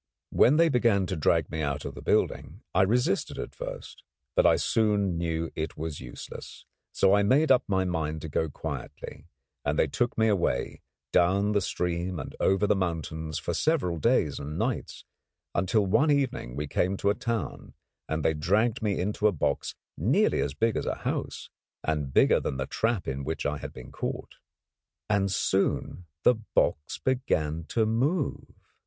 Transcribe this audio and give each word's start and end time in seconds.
When 0.31 0.57
they 0.57 0.67
began 0.67 1.05
to 1.05 1.15
drag 1.15 1.51
me 1.51 1.61
out 1.61 1.85
of 1.85 1.93
the 1.93 2.01
building, 2.01 2.63
I 2.73 2.81
resisted 2.81 3.37
at 3.37 3.53
first; 3.53 4.01
but 4.35 4.47
I 4.47 4.55
soon 4.55 5.15
knew 5.15 5.51
it 5.53 5.77
was 5.77 5.99
useless, 6.01 6.65
so 6.91 7.13
I 7.13 7.21
made 7.21 7.51
up 7.51 7.63
my 7.67 7.85
mind 7.85 8.21
to 8.23 8.27
go 8.27 8.49
quietly, 8.49 9.27
and 9.63 9.77
they 9.77 9.85
took 9.85 10.17
me 10.17 10.27
away, 10.27 10.81
down 11.13 11.51
the 11.51 11.61
stream 11.61 12.17
and 12.17 12.35
over 12.39 12.65
mountains 12.73 13.37
for 13.37 13.53
several 13.53 13.99
days 13.99 14.39
and 14.39 14.57
nights, 14.57 15.05
until 15.53 15.85
one 15.85 16.09
evening 16.09 16.55
we 16.55 16.65
came 16.65 16.97
to 16.97 17.11
a 17.11 17.13
town 17.13 17.75
and 18.09 18.25
they 18.25 18.33
dragged 18.33 18.81
me 18.81 18.99
into 18.99 19.27
a 19.27 19.31
box 19.31 19.75
nearly 19.95 20.39
as 20.39 20.55
big 20.55 20.75
as 20.77 20.87
a 20.87 20.95
house, 21.05 21.51
and 21.83 22.11
bigger 22.11 22.39
than 22.39 22.57
the 22.57 22.65
trap 22.65 23.07
in 23.07 23.23
which 23.23 23.45
I 23.45 23.57
had 23.59 23.71
been 23.71 23.91
caught. 23.91 24.37
And 25.11 25.31
soon 25.31 26.07
the 26.23 26.33
box 26.55 26.97
began 26.97 27.65
to 27.65 27.85
move. 27.85 28.67